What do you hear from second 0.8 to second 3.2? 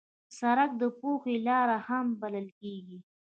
د پوهې لار هم بلل کېږي.